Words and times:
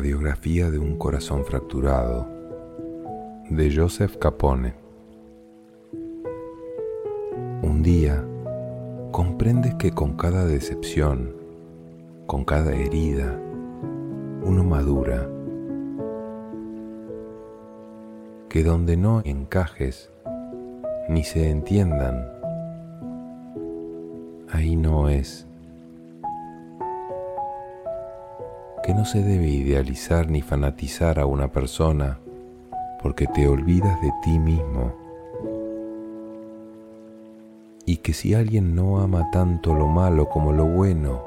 Biografía 0.00 0.70
de 0.70 0.78
un 0.78 0.96
corazón 0.98 1.44
fracturado 1.44 2.28
de 3.48 3.74
Joseph 3.74 4.16
Capone. 4.18 4.74
Un 7.62 7.82
día 7.82 8.24
comprendes 9.12 9.74
que 9.76 9.92
con 9.92 10.16
cada 10.16 10.44
decepción, 10.44 11.34
con 12.26 12.44
cada 12.44 12.74
herida, 12.74 13.40
uno 14.42 14.64
madura. 14.64 15.28
Que 18.48 18.62
donde 18.62 18.96
no 18.96 19.22
encajes 19.24 20.10
ni 21.08 21.24
se 21.24 21.50
entiendan, 21.50 22.26
ahí 24.50 24.76
no 24.76 25.08
es. 25.08 25.46
Que 28.86 28.94
no 28.94 29.04
se 29.04 29.20
debe 29.20 29.48
idealizar 29.48 30.30
ni 30.30 30.42
fanatizar 30.42 31.18
a 31.18 31.26
una 31.26 31.48
persona 31.48 32.20
porque 33.02 33.26
te 33.26 33.48
olvidas 33.48 34.00
de 34.00 34.12
ti 34.22 34.38
mismo. 34.38 34.94
Y 37.84 37.96
que 37.96 38.12
si 38.12 38.34
alguien 38.34 38.76
no 38.76 39.00
ama 39.00 39.28
tanto 39.32 39.74
lo 39.74 39.88
malo 39.88 40.28
como 40.28 40.52
lo 40.52 40.66
bueno 40.66 41.20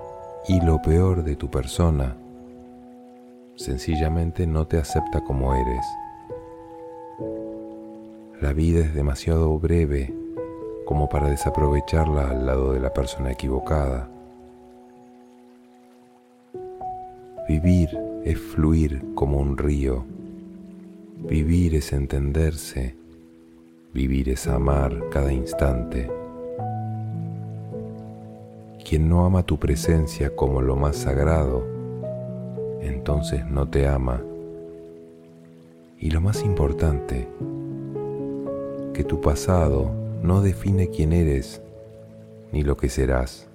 y 0.48 0.61
lo 0.61 0.81
peor 0.81 1.25
de 1.25 1.36
tu 1.36 1.50
persona, 1.50 2.16
sencillamente 3.56 4.48
no 4.48 4.66
te 4.66 4.78
acepta 4.78 5.20
como 5.20 5.53
eres. 5.53 5.86
La 8.39 8.53
vida 8.53 8.80
es 8.80 8.94
demasiado 8.94 9.59
breve 9.59 10.14
como 10.86 11.09
para 11.09 11.28
desaprovecharla 11.28 12.30
al 12.30 12.45
lado 12.45 12.72
de 12.72 12.80
la 12.80 12.94
persona 12.94 13.31
equivocada. 13.31 14.09
Vivir 17.50 17.89
es 18.23 18.39
fluir 18.39 19.03
como 19.16 19.39
un 19.39 19.58
río 19.58 20.05
Vivir 21.22 21.75
es 21.75 21.92
entenderse, 21.92 22.95
vivir 23.94 24.30
es 24.30 24.47
amar 24.47 25.09
cada 25.11 25.33
instante. 25.33 26.09
Quien 28.88 29.09
no 29.09 29.25
ama 29.25 29.44
tu 29.44 29.59
presencia 29.59 30.33
como 30.33 30.61
lo 30.61 30.77
más 30.77 30.95
sagrado, 30.95 31.67
entonces 32.81 33.45
no 33.45 33.67
te 33.67 33.86
ama. 33.86 34.23
Y 36.00 36.09
lo 36.09 36.22
más 36.22 36.42
importante, 36.44 37.27
que 38.94 39.03
tu 39.03 39.20
pasado 39.20 39.92
no 40.23 40.42
define 40.42 40.88
quién 40.88 41.11
eres 41.11 41.61
ni 42.53 42.64
lo 42.64 42.77
que 42.77 42.88
serás, 42.88 43.48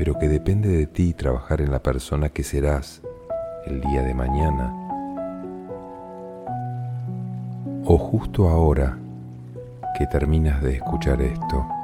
pero 0.00 0.18
que 0.18 0.30
depende 0.30 0.70
de 0.70 0.86
ti 0.86 1.12
trabajar 1.12 1.60
en 1.60 1.70
la 1.70 1.82
persona 1.82 2.30
que 2.30 2.42
serás 2.42 3.02
el 3.66 3.82
día 3.82 4.00
de 4.00 4.14
mañana 4.14 4.72
o 7.84 7.98
justo 7.98 8.48
ahora 8.48 8.96
que 9.98 10.06
terminas 10.06 10.62
de 10.62 10.76
escuchar 10.76 11.20
esto. 11.20 11.79